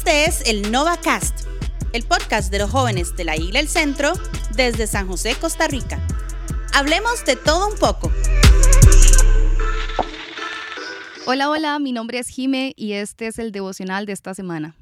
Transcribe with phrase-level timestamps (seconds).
[0.00, 1.46] Este es el NovaCast,
[1.92, 4.14] el podcast de los jóvenes de la Isla El Centro
[4.56, 6.00] desde San José, Costa Rica.
[6.72, 8.10] Hablemos de todo un poco.
[11.26, 14.74] Hola, hola, mi nombre es Jime y este es el devocional de esta semana.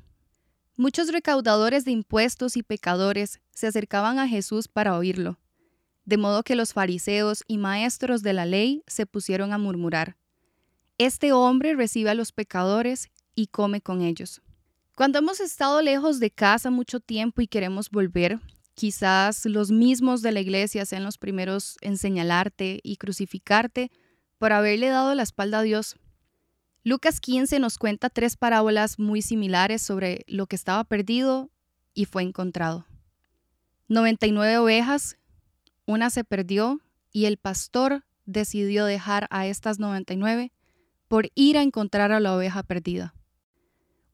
[0.77, 5.41] Muchos recaudadores de impuestos y pecadores se acercaban a Jesús para oírlo,
[6.05, 10.16] de modo que los fariseos y maestros de la ley se pusieron a murmurar.
[10.96, 14.43] Este hombre recibe a los pecadores y come con ellos.
[14.99, 18.41] Cuando hemos estado lejos de casa mucho tiempo y queremos volver,
[18.75, 23.93] quizás los mismos de la iglesia sean los primeros en señalarte y crucificarte
[24.39, 25.95] por haberle dado la espalda a Dios.
[26.82, 31.49] Lucas 15 nos cuenta tres parábolas muy similares sobre lo que estaba perdido
[31.94, 32.84] y fue encontrado.
[33.86, 35.17] 99 ovejas,
[35.86, 36.80] una se perdió
[37.12, 40.50] y el pastor decidió dejar a estas 99
[41.06, 43.14] por ir a encontrar a la oveja perdida.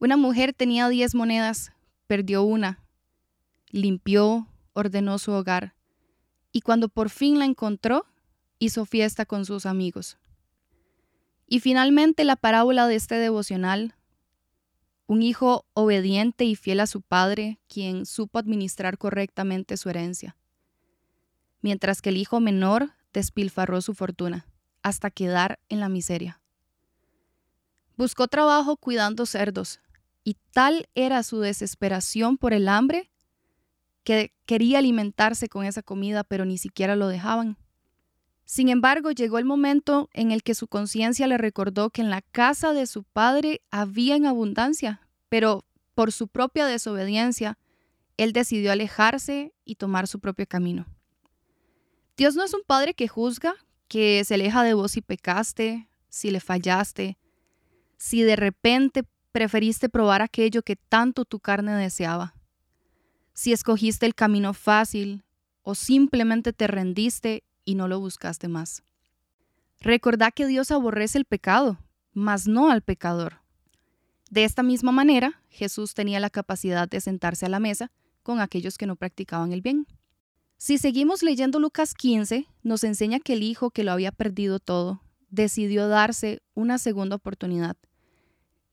[0.05, 1.71] Una mujer tenía diez monedas,
[2.05, 2.79] perdió una,
[3.71, 5.73] limpió, ordenó su hogar,
[6.51, 8.05] y cuando por fin la encontró,
[8.59, 10.19] hizo fiesta con sus amigos.
[11.47, 13.95] Y finalmente la parábola de este devocional,
[15.07, 20.37] un hijo obediente y fiel a su padre, quien supo administrar correctamente su herencia,
[21.61, 24.45] mientras que el hijo menor despilfarró su fortuna
[24.83, 26.41] hasta quedar en la miseria.
[27.97, 29.79] Buscó trabajo cuidando cerdos,
[30.25, 33.11] y tal era su desesperación por el hambre
[34.03, 37.57] que quería alimentarse con esa comida, pero ni siquiera lo dejaban.
[38.43, 42.21] Sin embargo, llegó el momento en el que su conciencia le recordó que en la
[42.21, 47.57] casa de su padre había en abundancia, pero por su propia desobediencia,
[48.17, 50.87] él decidió alejarse y tomar su propio camino.
[52.17, 53.55] Dios no es un padre que juzga,
[53.87, 57.17] que se aleja de vos si pecaste, si le fallaste,
[57.97, 59.03] si de repente
[59.35, 62.35] preferiste probar aquello que tanto tu carne deseaba.
[63.33, 65.25] Si escogiste el camino fácil
[65.61, 68.81] o simplemente te rendiste y no lo buscaste más.
[69.81, 71.77] Recordá que Dios aborrece el pecado,
[72.13, 73.41] mas no al pecador.
[74.31, 77.91] De esta misma manera, Jesús tenía la capacidad de sentarse a la mesa
[78.23, 79.85] con aquellos que no practicaban el bien.
[80.55, 85.01] Si seguimos leyendo Lucas 15, nos enseña que el hijo que lo había perdido todo
[85.29, 87.75] decidió darse una segunda oportunidad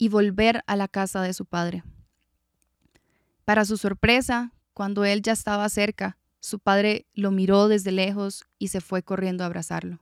[0.03, 1.85] y volver a la casa de su padre.
[3.45, 8.67] Para su sorpresa, cuando él ya estaba cerca, su padre lo miró desde lejos y
[8.67, 10.01] se fue corriendo a abrazarlo.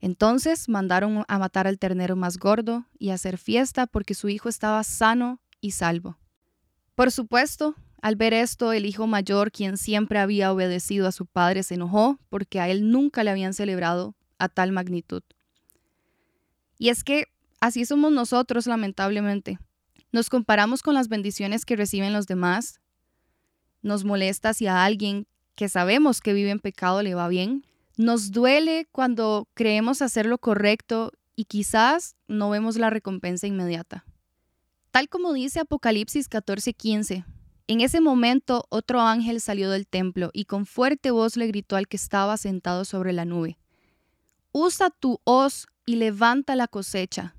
[0.00, 4.48] Entonces mandaron a matar al ternero más gordo y a hacer fiesta porque su hijo
[4.48, 6.16] estaba sano y salvo.
[6.94, 11.62] Por supuesto, al ver esto, el hijo mayor, quien siempre había obedecido a su padre,
[11.62, 15.22] se enojó porque a él nunca le habían celebrado a tal magnitud.
[16.78, 17.26] Y es que
[17.62, 19.60] Así somos nosotros, lamentablemente.
[20.10, 22.80] Nos comparamos con las bendiciones que reciben los demás.
[23.82, 27.64] Nos molesta si a alguien que sabemos que vive en pecado le va bien.
[27.96, 34.04] Nos duele cuando creemos hacer lo correcto y quizás no vemos la recompensa inmediata.
[34.90, 37.24] Tal como dice Apocalipsis 14:15,
[37.68, 41.86] en ese momento otro ángel salió del templo y con fuerte voz le gritó al
[41.86, 43.56] que estaba sentado sobre la nube,
[44.50, 47.36] Usa tu hoz y levanta la cosecha,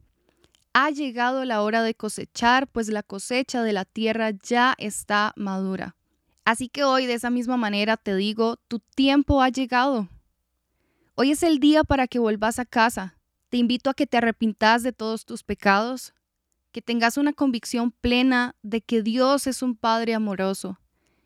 [0.73, 5.95] ha llegado la hora de cosechar, pues la cosecha de la tierra ya está madura.
[6.45, 10.09] Así que hoy de esa misma manera te digo, tu tiempo ha llegado.
[11.15, 13.15] Hoy es el día para que vuelvas a casa.
[13.49, 16.13] Te invito a que te arrepintas de todos tus pecados,
[16.71, 20.79] que tengas una convicción plena de que Dios es un Padre amoroso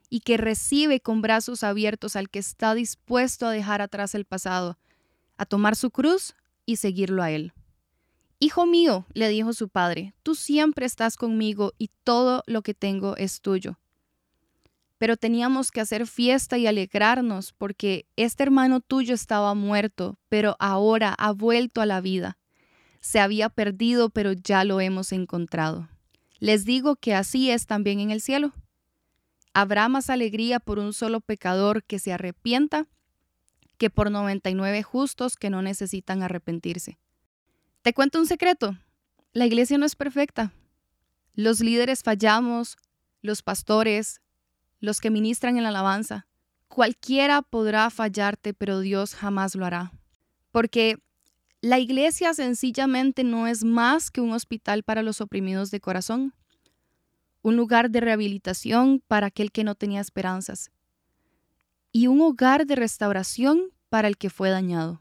[0.10, 4.78] y que recibe con brazos abiertos al que está dispuesto a dejar atrás el pasado,
[5.38, 7.54] a tomar su cruz y seguirlo a Él.
[8.40, 13.18] Hijo mío, le dijo su padre, tú siempre estás conmigo y todo lo que tengo
[13.18, 13.80] es tuyo.
[15.00, 21.16] Pero teníamos que hacer fiesta y alegrarnos porque este hermano tuyo estaba muerto, pero ahora
[21.18, 22.38] ha vuelto a la vida.
[23.00, 25.90] Se había perdido, pero ya lo hemos encontrado.
[26.40, 28.54] Les digo que así es también en el cielo.
[29.54, 32.86] Habrá más alegría por un solo pecador que se arrepienta
[33.80, 37.00] que por 99 justos que no necesitan arrepentirse.
[37.88, 38.78] Te cuento un secreto.
[39.32, 40.52] La iglesia no es perfecta.
[41.36, 42.76] Los líderes fallamos,
[43.22, 44.20] los pastores,
[44.82, 46.28] los que ministran en la alabanza.
[46.68, 49.94] Cualquiera podrá fallarte, pero Dios jamás lo hará.
[50.52, 50.98] Porque
[51.62, 56.34] la iglesia sencillamente no es más que un hospital para los oprimidos de corazón,
[57.42, 60.72] un lugar de rehabilitación para aquel que no tenía esperanzas
[61.94, 65.00] y un hogar de restauración para el que fue dañado.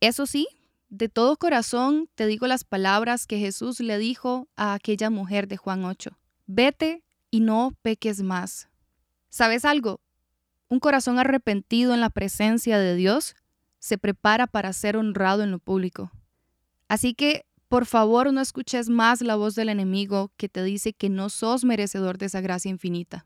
[0.00, 0.46] Eso sí,
[0.90, 5.56] de todo corazón te digo las palabras que Jesús le dijo a aquella mujer de
[5.56, 6.18] Juan 8.
[6.46, 8.68] Vete y no peques más.
[9.28, 10.00] ¿Sabes algo?
[10.68, 13.36] Un corazón arrepentido en la presencia de Dios
[13.78, 16.10] se prepara para ser honrado en lo público.
[16.88, 21.08] Así que, por favor, no escuches más la voz del enemigo que te dice que
[21.08, 23.24] no sos merecedor de esa gracia infinita.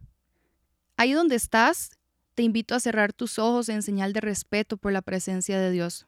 [0.98, 1.90] Ahí donde estás,
[2.34, 6.06] te invito a cerrar tus ojos en señal de respeto por la presencia de Dios.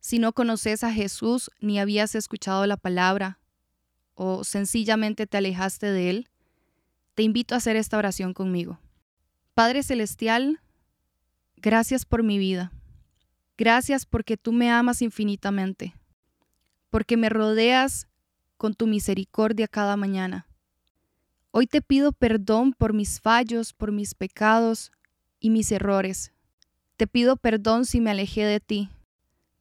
[0.00, 3.38] Si no conoces a Jesús ni habías escuchado la palabra
[4.14, 6.28] o sencillamente te alejaste de Él,
[7.14, 8.78] te invito a hacer esta oración conmigo.
[9.54, 10.60] Padre Celestial,
[11.56, 12.72] gracias por mi vida.
[13.58, 15.94] Gracias porque tú me amas infinitamente,
[16.90, 18.06] porque me rodeas
[18.58, 20.46] con tu misericordia cada mañana.
[21.52, 24.92] Hoy te pido perdón por mis fallos, por mis pecados
[25.40, 26.32] y mis errores.
[26.98, 28.90] Te pido perdón si me alejé de ti.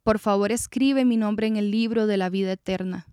[0.05, 3.07] Por favor, escribe mi nombre en el libro de la vida eterna.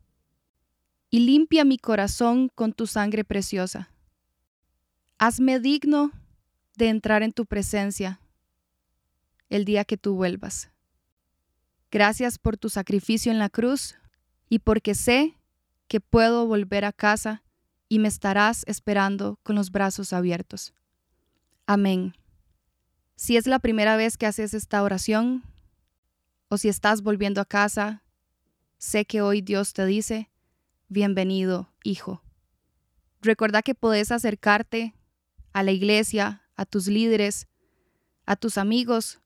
[1.09, 3.89] Y limpia mi corazón con tu sangre preciosa.
[5.17, 6.13] Hazme digno
[6.77, 8.21] de entrar en tu presencia
[9.49, 10.71] el día que tú vuelvas.
[11.91, 13.95] Gracias por tu sacrificio en la cruz
[14.51, 15.39] y porque sé
[15.89, 17.43] que puedo volver a casa
[17.89, 20.75] y me estarás esperando con los brazos abiertos.
[21.65, 22.13] Amén.
[23.17, 25.43] Si es la primera vez que haces esta oración
[26.53, 28.03] o si estás volviendo a casa,
[28.77, 30.29] sé que hoy Dios te dice,
[30.89, 32.23] bienvenido, hijo.
[33.23, 34.95] Recuerda que puedes acercarte
[35.55, 37.49] a la iglesia, a tus líderes,
[38.27, 39.19] a tus amigos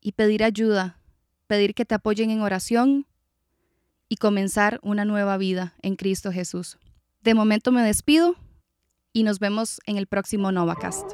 [0.00, 1.00] y pedir ayuda,
[1.46, 3.06] pedir que te apoyen en oración
[4.08, 6.76] y comenzar una nueva vida en Cristo Jesús.
[7.22, 8.34] De momento me despido
[9.12, 11.06] y nos vemos en el próximo Novacast.